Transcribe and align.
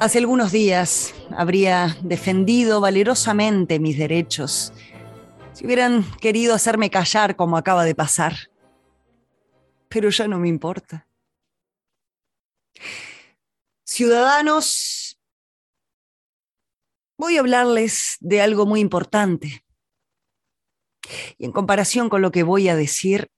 Hace 0.00 0.16
algunos 0.16 0.50
días 0.50 1.12
habría 1.36 1.94
defendido 2.00 2.80
valerosamente 2.80 3.78
mis 3.78 3.98
derechos 3.98 4.72
si 5.52 5.66
hubieran 5.66 6.10
querido 6.22 6.54
hacerme 6.54 6.88
callar 6.88 7.36
como 7.36 7.58
acaba 7.58 7.84
de 7.84 7.94
pasar. 7.94 8.34
Pero 9.90 10.08
ya 10.08 10.26
no 10.26 10.38
me 10.38 10.48
importa. 10.48 11.06
Ciudadanos, 13.84 15.20
voy 17.18 17.36
a 17.36 17.40
hablarles 17.40 18.16
de 18.20 18.40
algo 18.40 18.64
muy 18.64 18.80
importante. 18.80 19.66
Y 21.36 21.44
en 21.44 21.52
comparación 21.52 22.08
con 22.08 22.22
lo 22.22 22.30
que 22.30 22.42
voy 22.42 22.70
a 22.70 22.74
decir, 22.74 23.30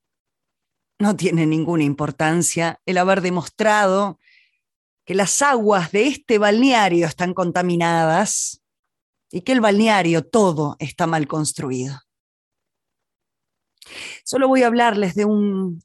no 1.00 1.16
tiene 1.16 1.44
ninguna 1.44 1.82
importancia 1.82 2.80
el 2.86 2.98
haber 2.98 3.20
demostrado 3.20 4.20
que 5.04 5.14
las 5.14 5.42
aguas 5.42 5.92
de 5.92 6.06
este 6.06 6.38
balneario 6.38 7.06
están 7.06 7.34
contaminadas 7.34 8.62
y 9.30 9.40
que 9.40 9.52
el 9.52 9.60
balneario 9.60 10.24
todo 10.24 10.76
está 10.78 11.06
mal 11.06 11.26
construido. 11.26 12.00
Solo 14.24 14.48
voy 14.48 14.62
a 14.62 14.68
hablarles 14.68 15.14
de 15.14 15.24
un 15.24 15.82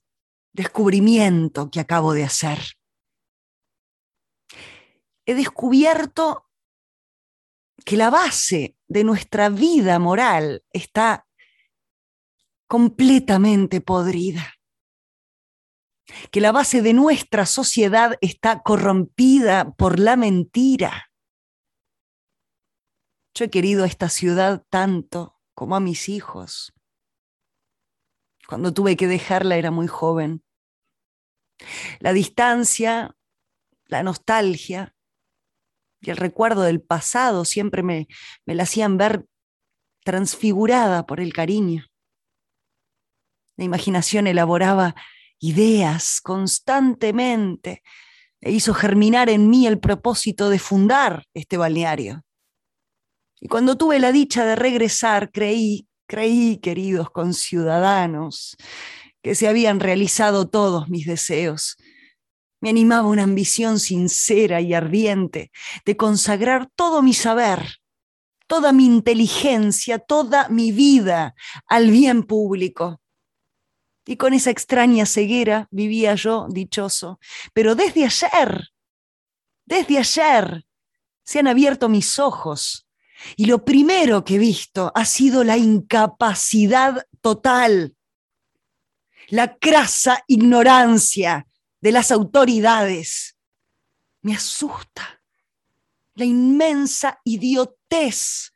descubrimiento 0.53 1.69
que 1.72 1.80
acabo 1.80 2.14
de 2.14 2.23
hacer. 2.23 2.59
He 5.25 5.33
descubierto 5.33 6.45
que 7.86 7.97
la 7.97 8.09
base 8.09 8.77
de 8.88 9.03
nuestra 9.03 9.49
vida 9.49 9.99
moral 9.99 10.64
está 10.72 11.27
completamente 12.67 13.81
podrida 13.81 14.56
que 16.31 16.41
la 16.41 16.52
base 16.52 16.81
de 16.81 16.94
nuestra 16.94 17.45
sociedad 17.45 18.16
está 18.22 18.61
corrompida 18.61 19.73
por 19.73 20.00
la 20.00 20.16
mentira. 20.16 21.11
Yo 23.33 23.45
he 23.45 23.49
querido 23.49 23.86
esta 23.86 24.09
ciudad 24.09 24.66
tanto 24.69 25.39
como 25.53 25.75
a 25.75 25.80
mis 25.80 26.09
hijos. 26.09 26.73
Cuando 28.47 28.73
tuve 28.73 28.95
que 28.95 29.08
dejarla 29.08 29.58
era 29.58 29.72
muy 29.72 29.88
joven. 29.88 30.44
La 31.99 32.14
distancia, 32.14 33.16
la 33.86 34.03
nostalgia 34.03 34.95
y 35.99 36.11
el 36.11 36.17
recuerdo 36.17 36.61
del 36.61 36.81
pasado 36.81 37.44
siempre 37.45 37.83
me, 37.83 38.08
me 38.45 38.55
la 38.55 38.64
hacían 38.64 38.97
ver 38.97 39.25
transfigurada 40.03 41.05
por 41.05 41.19
el 41.19 41.33
cariño. 41.33 41.86
La 43.58 43.66
imaginación 43.66 44.27
elaboraba 44.27 44.95
ideas 45.39 46.21
constantemente 46.21 47.83
e 48.41 48.52
hizo 48.52 48.73
germinar 48.73 49.30
en 49.30 49.49
mí 49.49 49.67
el 49.67 49.80
propósito 49.80 50.49
de 50.49 50.59
fundar 50.59 51.25
este 51.33 51.57
balneario. 51.57 52.23
Y 53.39 53.47
cuando 53.47 53.77
tuve 53.77 53.99
la 53.99 54.11
dicha 54.11 54.45
de 54.45 54.55
regresar, 54.55 55.31
creí, 55.31 55.88
creí, 56.08 56.58
queridos 56.58 57.09
conciudadanos, 57.11 58.55
que 59.21 59.36
se 59.36 59.47
habían 59.47 59.80
realizado 59.80 60.47
todos 60.47 60.89
mis 60.89 61.05
deseos. 61.05 61.77
Me 62.61 62.70
animaba 62.70 63.08
una 63.08 63.23
ambición 63.23 63.80
sincera 63.80 64.61
y 64.61 64.73
ardiente 64.73 65.52
de 65.86 65.97
consagrar 65.97 66.70
todo 66.76 67.03
mi 67.03 67.14
saber, 67.14 67.76
toda 68.47 68.71
mi 68.71 68.86
inteligencia, 68.86 69.99
toda 69.99 70.49
mi 70.49 70.71
vida 70.71 71.36
al 71.67 71.92
bien 71.92 72.23
público 72.23 73.02
y 74.08 74.16
con 74.16 74.34
esa 74.34 74.50
extraña 74.50 75.06
ceguera 75.06 75.68
vivía 75.70 76.16
yo 76.16 76.48
dichoso. 76.50 77.20
Pero 77.54 77.76
desde 77.76 78.06
ayer, 78.06 78.70
desde 79.66 79.98
ayer, 80.00 80.66
se 81.23 81.40
han 81.40 81.48
abierto 81.48 81.90
mis 81.90 82.18
ojos 82.18 82.88
y 83.36 83.45
lo 83.45 83.66
primero 83.66 84.23
que 84.23 84.36
he 84.36 84.40
visto 84.40 84.92
ha 84.95 85.04
sido 85.06 85.44
la 85.44 85.58
incapacidad 85.58 87.06
total, 87.22 87.95
la 89.28 89.58
crasa 89.58 90.24
ignorancia 90.28 91.45
de 91.82 91.92
las 91.92 92.12
autoridades. 92.12 93.38
Me 94.22 94.36
asusta 94.36 95.22
la 96.16 96.26
inmensa 96.26 97.20
idiotez 97.26 98.54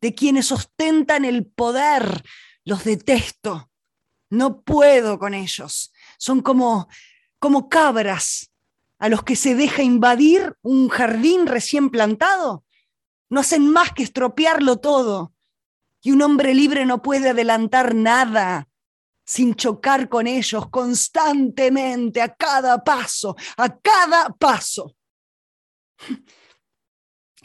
de 0.00 0.14
quienes 0.14 0.52
ostentan 0.52 1.24
el 1.24 1.46
poder. 1.46 2.22
Los 2.64 2.84
detesto 2.84 3.70
no 4.34 4.62
puedo 4.62 5.18
con 5.18 5.34
ellos. 5.34 5.92
Son 6.18 6.40
como, 6.40 6.88
como 7.38 7.68
cabras 7.68 8.50
a 8.98 9.08
los 9.08 9.22
que 9.22 9.36
se 9.36 9.54
deja 9.54 9.82
invadir 9.82 10.56
un 10.62 10.88
jardín 10.88 11.46
recién 11.46 11.90
plantado. 11.90 12.64
No 13.28 13.40
hacen 13.40 13.70
más 13.70 13.92
que 13.92 14.02
estropearlo 14.02 14.78
todo. 14.78 15.32
Y 16.02 16.12
un 16.12 16.22
hombre 16.22 16.54
libre 16.54 16.84
no 16.84 17.02
puede 17.02 17.30
adelantar 17.30 17.94
nada 17.94 18.68
sin 19.24 19.54
chocar 19.54 20.08
con 20.08 20.26
ellos 20.26 20.68
constantemente, 20.68 22.20
a 22.20 22.34
cada 22.34 22.84
paso, 22.84 23.36
a 23.56 23.78
cada 23.78 24.30
paso. 24.30 24.96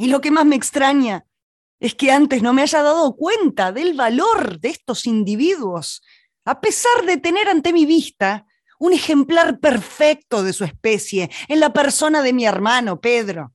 Y 0.01 0.07
lo 0.07 0.21
que 0.21 0.31
más 0.31 0.45
me 0.45 0.55
extraña 0.55 1.25
es 1.77 1.93
que 1.93 2.09
antes 2.09 2.41
no 2.41 2.53
me 2.53 2.61
haya 2.61 2.81
dado 2.81 3.17
cuenta 3.17 3.73
del 3.73 3.95
valor 3.95 4.57
de 4.61 4.69
estos 4.69 5.05
individuos 5.05 6.01
a 6.49 6.61
pesar 6.61 7.05
de 7.05 7.17
tener 7.17 7.47
ante 7.47 7.71
mi 7.71 7.85
vista 7.85 8.47
un 8.79 8.91
ejemplar 8.91 9.59
perfecto 9.59 10.41
de 10.41 10.51
su 10.51 10.63
especie 10.63 11.29
en 11.47 11.59
la 11.59 11.71
persona 11.71 12.23
de 12.23 12.33
mi 12.33 12.47
hermano 12.47 12.99
Pedro. 12.99 13.53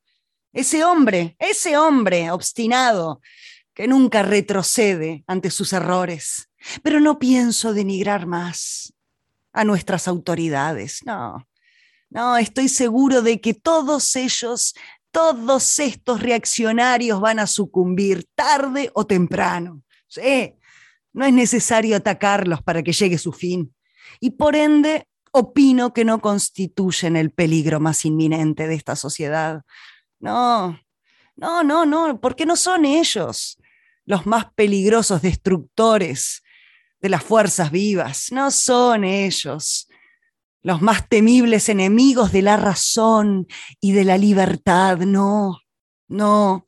Ese 0.53 0.85
hombre, 0.85 1.35
ese 1.41 1.77
hombre 1.77 2.31
obstinado 2.31 3.21
que 3.75 3.89
nunca 3.89 4.23
retrocede 4.23 5.25
ante 5.27 5.51
sus 5.51 5.73
errores. 5.73 6.49
Pero 6.85 7.01
no 7.01 7.19
pienso 7.19 7.75
denigrar 7.75 8.27
más 8.27 8.95
a 9.53 9.65
nuestras 9.65 10.07
autoridades, 10.07 11.01
no. 11.05 11.49
No, 12.11 12.37
estoy 12.37 12.69
seguro 12.69 13.23
de 13.23 13.41
que 13.41 13.55
todos 13.55 14.15
ellos, 14.15 14.73
todos 15.11 15.81
estos 15.81 16.23
reaccionarios 16.23 17.21
van 17.21 17.41
a 17.41 17.49
sucumbir 17.49 18.25
tarde 18.37 18.93
o 18.95 19.05
temprano. 19.05 19.83
Sí, 20.07 20.55
no 21.15 21.25
es 21.25 21.33
necesario 21.33 21.97
atacarlos 21.97 22.63
para 22.63 22.83
que 22.83 22.93
llegue 22.93 23.17
su 23.17 23.33
fin. 23.33 23.75
Y 24.21 24.33
por 24.33 24.55
ende, 24.57 25.09
opino 25.33 25.95
que 25.95 26.05
no 26.05 26.21
constituyen 26.21 27.17
el 27.17 27.31
peligro 27.31 27.81
más 27.81 28.05
inminente 28.05 28.69
de 28.69 28.75
esta 28.75 28.97
sociedad. 28.97 29.63
No, 30.21 30.79
no, 31.37 31.65
no, 31.65 31.87
no, 31.87 32.21
porque 32.21 32.47
no 32.47 32.57
son 32.57 32.85
ellos 32.85 33.59
los 34.05 34.27
más 34.27 34.53
peligrosos 34.55 35.23
destructores 35.23 36.43
de 37.01 37.09
las 37.09 37.23
fuerzas 37.23 37.71
vivas. 37.71 38.31
No 38.31 38.51
son 38.51 39.05
ellos 39.05 39.89
los 40.63 40.81
más 40.83 41.09
temibles 41.09 41.69
enemigos 41.69 42.33
de 42.33 42.43
la 42.43 42.57
razón 42.57 43.47
y 43.81 43.93
de 43.93 44.05
la 44.05 44.19
libertad. 44.19 44.99
No, 44.99 45.61
no. 46.09 46.67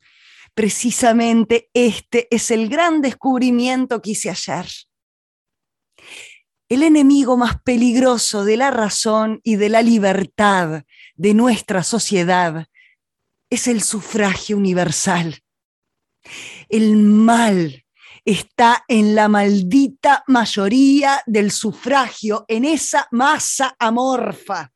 Precisamente 0.57 1.69
este 1.71 2.27
es 2.35 2.49
el 2.49 2.67
gran 2.67 2.99
descubrimiento 2.99 4.01
que 4.01 4.09
hice 4.09 4.31
ayer. 4.31 4.65
El 6.67 6.81
enemigo 6.81 7.37
más 7.37 7.61
peligroso 7.61 8.43
de 8.43 8.57
la 8.57 8.71
razón 8.71 9.39
y 9.43 9.57
de 9.57 9.69
la 9.69 9.83
libertad 9.83 10.81
de 11.13 11.33
nuestra 11.35 11.83
sociedad 11.83 12.65
es 13.51 13.67
el 13.67 13.83
sufragio 13.83 14.57
universal. 14.57 15.43
El 16.69 16.97
mal 16.97 17.85
está 18.25 18.83
en 18.87 19.13
la 19.13 19.27
maldita 19.27 20.23
mayoría 20.25 21.21
del 21.27 21.51
sufragio, 21.51 22.45
en 22.47 22.65
esa 22.65 23.07
masa 23.11 23.75
amorfa 23.77 24.73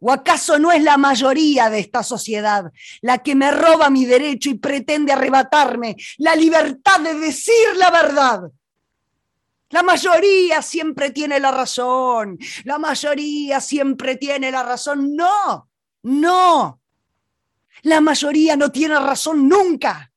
¿O 0.00 0.10
acaso 0.10 0.58
no 0.58 0.72
es 0.72 0.82
la 0.82 0.96
mayoría 0.96 1.68
de 1.68 1.80
esta 1.80 2.02
sociedad 2.02 2.72
la 3.02 3.18
que 3.18 3.34
me 3.34 3.50
roba 3.50 3.90
mi 3.90 4.06
derecho 4.06 4.48
y 4.48 4.54
pretende 4.54 5.12
arrebatarme 5.12 5.94
la 6.18 6.34
libertad 6.34 7.00
de 7.00 7.14
decir 7.14 7.76
la 7.76 7.90
verdad? 7.90 8.40
La 9.68 9.82
mayoría 9.82 10.62
siempre 10.62 11.10
tiene 11.10 11.38
la 11.38 11.50
razón. 11.50 12.38
La 12.64 12.78
mayoría 12.78 13.60
siempre 13.60 14.16
tiene 14.16 14.50
la 14.50 14.62
razón. 14.62 15.14
No, 15.14 15.68
no. 16.02 16.80
La 17.82 18.00
mayoría 18.00 18.56
no 18.56 18.72
tiene 18.72 18.98
razón 18.98 19.48
nunca. 19.48 20.10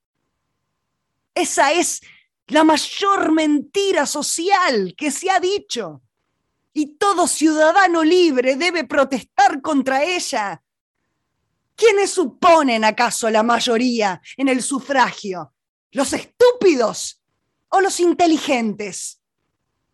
Esa 1.36 1.74
es 1.74 2.02
la 2.48 2.64
mayor 2.64 3.32
mentira 3.32 4.06
social 4.06 4.94
que 4.98 5.12
se 5.12 5.30
ha 5.30 5.40
dicho 5.40 6.02
y 6.74 6.98
todo 6.98 7.28
ciudadano 7.28 8.04
libre 8.04 8.56
debe 8.56 8.84
protestar 8.84 9.62
contra 9.62 10.04
ella. 10.04 10.62
¿Quiénes 11.76 12.12
suponen 12.12 12.84
acaso 12.84 13.30
la 13.30 13.44
mayoría 13.44 14.22
en 14.38 14.50
el 14.50 14.62
sufragio? 14.62 15.54
¿Los 15.92 16.14
estúpidos 16.14 17.22
o 17.70 17.82
los 17.82 18.00
inteligentes? 18.00 19.20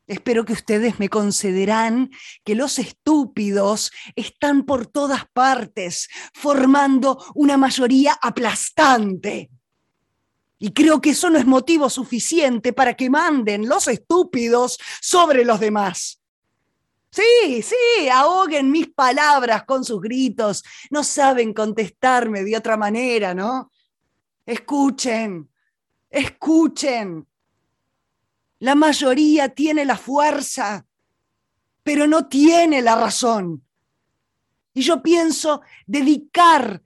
Espero 0.08 0.44
que 0.44 0.54
ustedes 0.54 1.00
me 1.00 1.08
concederán 1.08 2.10
que 2.44 2.56
los 2.56 2.80
estúpidos 2.80 3.92
están 4.16 4.66
por 4.66 4.88
todas 4.88 5.26
partes, 5.32 6.10
formando 6.34 7.24
una 7.36 7.58
mayoría 7.58 8.18
aplastante. 8.20 9.52
Y 10.58 10.72
creo 10.72 11.00
que 11.00 11.12
eso 11.12 11.30
no 11.30 11.38
es 11.38 11.46
motivo 11.46 11.90
suficiente 11.90 12.74
para 12.74 12.96
que 12.96 13.10
manden 13.10 13.70
los 13.70 13.88
estúpidos 13.88 14.80
sobre 15.00 15.46
los 15.46 15.60
demás. 15.60 16.19
Sí, 17.12 17.64
sí, 17.64 18.10
ahoguen 18.12 18.72
mis 18.72 18.88
palabras 18.90 19.64
con 19.66 19.84
sus 19.84 20.00
gritos. 20.00 20.64
No 20.92 21.04
saben 21.04 21.54
contestarme 21.54 22.44
de 22.44 22.56
otra 22.56 22.78
manera, 22.78 23.34
¿no? 23.34 23.72
Escuchen, 24.46 25.50
escuchen. 26.10 27.28
La 28.60 28.76
mayoría 28.76 29.50
tiene 29.50 29.86
la 29.86 29.98
fuerza, 29.98 30.86
pero 31.84 32.06
no 32.06 32.28
tiene 32.28 32.82
la 32.82 32.96
razón. 32.96 33.64
Y 34.74 34.82
yo 34.82 35.02
pienso 35.02 35.62
dedicar 35.88 36.84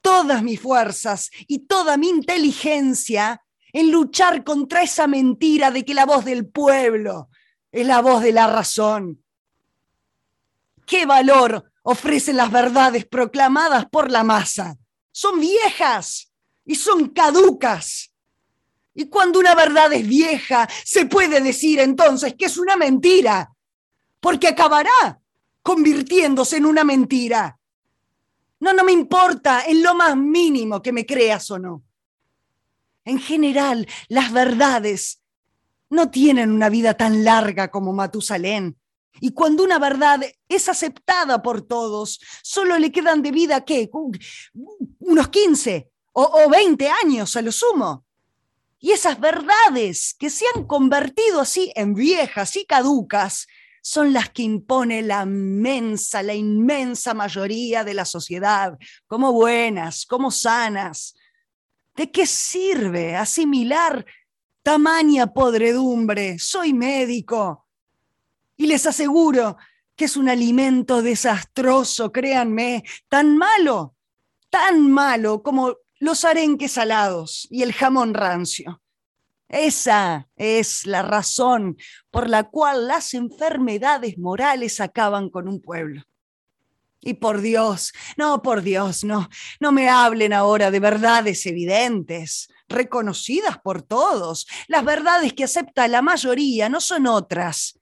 todas 0.00 0.42
mis 0.42 0.60
fuerzas 0.60 1.30
y 1.46 1.60
toda 1.60 1.96
mi 1.96 2.08
inteligencia 2.08 3.42
en 3.72 3.92
luchar 3.92 4.42
contra 4.42 4.82
esa 4.82 5.06
mentira 5.06 5.70
de 5.70 5.84
que 5.84 5.94
la 5.94 6.06
voz 6.06 6.24
del 6.24 6.46
pueblo 6.46 7.28
es 7.70 7.86
la 7.86 8.00
voz 8.00 8.22
de 8.22 8.32
la 8.32 8.46
razón. 8.46 9.22
¿Qué 10.90 11.06
valor 11.06 11.70
ofrecen 11.84 12.36
las 12.36 12.50
verdades 12.50 13.06
proclamadas 13.06 13.86
por 13.86 14.10
la 14.10 14.24
masa? 14.24 14.76
Son 15.12 15.38
viejas 15.38 16.32
y 16.64 16.74
son 16.74 17.10
caducas. 17.10 18.12
Y 18.92 19.04
cuando 19.08 19.38
una 19.38 19.54
verdad 19.54 19.92
es 19.92 20.04
vieja, 20.08 20.68
se 20.84 21.06
puede 21.06 21.40
decir 21.42 21.78
entonces 21.78 22.34
que 22.36 22.46
es 22.46 22.58
una 22.58 22.74
mentira, 22.74 23.54
porque 24.18 24.48
acabará 24.48 25.20
convirtiéndose 25.62 26.56
en 26.56 26.66
una 26.66 26.82
mentira. 26.82 27.56
No, 28.58 28.72
no 28.72 28.82
me 28.82 28.90
importa 28.90 29.66
en 29.66 29.84
lo 29.84 29.94
más 29.94 30.16
mínimo 30.16 30.82
que 30.82 30.92
me 30.92 31.06
creas 31.06 31.52
o 31.52 31.60
no. 31.60 31.84
En 33.04 33.20
general, 33.20 33.86
las 34.08 34.32
verdades 34.32 35.22
no 35.88 36.10
tienen 36.10 36.50
una 36.50 36.68
vida 36.68 36.94
tan 36.94 37.22
larga 37.22 37.70
como 37.70 37.92
Matusalén. 37.92 38.79
Y 39.18 39.32
cuando 39.32 39.64
una 39.64 39.78
verdad 39.78 40.20
es 40.48 40.68
aceptada 40.68 41.42
por 41.42 41.62
todos, 41.62 42.20
solo 42.42 42.78
le 42.78 42.92
quedan 42.92 43.22
de 43.22 43.32
vida, 43.32 43.64
¿qué? 43.64 43.90
Unos 45.00 45.28
15 45.28 45.90
o, 46.12 46.22
o 46.22 46.48
20 46.50 46.88
años 46.88 47.36
a 47.36 47.42
lo 47.42 47.50
sumo. 47.50 48.04
Y 48.78 48.92
esas 48.92 49.20
verdades 49.20 50.14
que 50.18 50.30
se 50.30 50.44
han 50.54 50.66
convertido 50.66 51.40
así 51.40 51.72
en 51.74 51.94
viejas 51.94 52.56
y 52.56 52.64
caducas 52.64 53.46
son 53.82 54.12
las 54.12 54.30
que 54.30 54.42
impone 54.42 55.02
la 55.02 55.22
inmensa, 55.22 56.22
la 56.22 56.34
inmensa 56.34 57.14
mayoría 57.14 57.84
de 57.84 57.94
la 57.94 58.04
sociedad, 58.04 58.78
como 59.06 59.32
buenas, 59.32 60.06
como 60.06 60.30
sanas. 60.30 61.14
¿De 61.94 62.10
qué 62.10 62.26
sirve 62.26 63.16
asimilar 63.16 64.04
tamaña 64.62 65.26
podredumbre? 65.26 66.38
Soy 66.38 66.72
médico 66.72 67.66
y 68.60 68.66
les 68.66 68.86
aseguro 68.86 69.56
que 69.96 70.04
es 70.04 70.18
un 70.18 70.28
alimento 70.28 71.00
desastroso, 71.00 72.12
créanme, 72.12 72.84
tan 73.08 73.34
malo, 73.34 73.94
tan 74.50 74.90
malo 74.90 75.42
como 75.42 75.78
los 75.98 76.26
arenques 76.26 76.72
salados 76.72 77.48
y 77.50 77.62
el 77.62 77.72
jamón 77.72 78.12
rancio. 78.12 78.82
Esa 79.48 80.28
es 80.36 80.84
la 80.84 81.00
razón 81.00 81.78
por 82.10 82.28
la 82.28 82.50
cual 82.50 82.86
las 82.86 83.14
enfermedades 83.14 84.18
morales 84.18 84.78
acaban 84.82 85.30
con 85.30 85.48
un 85.48 85.62
pueblo. 85.62 86.02
Y 87.00 87.14
por 87.14 87.40
Dios, 87.40 87.94
no, 88.18 88.42
por 88.42 88.60
Dios, 88.60 89.04
no, 89.04 89.30
no 89.58 89.72
me 89.72 89.88
hablen 89.88 90.34
ahora 90.34 90.70
de 90.70 90.80
verdades 90.80 91.46
evidentes, 91.46 92.50
reconocidas 92.68 93.58
por 93.58 93.80
todos. 93.80 94.46
Las 94.68 94.84
verdades 94.84 95.32
que 95.32 95.44
acepta 95.44 95.88
la 95.88 96.02
mayoría 96.02 96.68
no 96.68 96.82
son 96.82 97.06
otras 97.06 97.79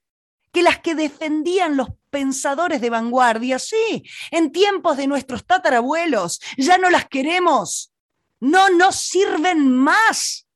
que 0.53 0.63
las 0.63 0.79
que 0.81 0.95
defendían 0.95 1.77
los 1.77 1.89
pensadores 2.11 2.81
de 2.81 2.91
vanguardia. 2.91 3.59
Sí, 3.59 4.03
en 4.31 4.53
tiempos 4.53 4.97
de 4.97 5.07
nuestros 5.07 5.45
tatarabuelos 5.47 6.41
ya 6.57 6.79
no 6.79 6.91
las 6.91 7.09
queremos 7.09 7.93
no 8.41 8.71
nos 8.71 8.97
sirven 8.97 9.71
más. 9.71 10.47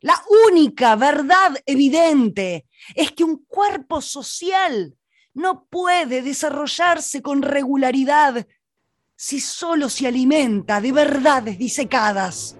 La 0.00 0.22
única 0.48 0.96
verdad 0.96 1.56
evidente 1.66 2.66
es 2.94 3.12
que 3.12 3.24
un 3.24 3.44
cuerpo 3.44 4.00
social 4.00 4.96
no 5.34 5.64
puede 5.64 6.22
desarrollarse 6.22 7.22
con 7.22 7.42
regularidad 7.42 8.46
si 9.14 9.40
solo 9.40 9.88
se 9.90 10.06
alimenta 10.06 10.80
de 10.80 10.92
verdades 10.92 11.58
disecadas. 11.58 12.56